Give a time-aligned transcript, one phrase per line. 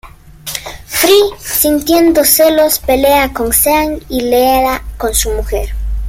[0.87, 5.73] Fry sintiendo celos pelea con Sean y Leela con su mujer.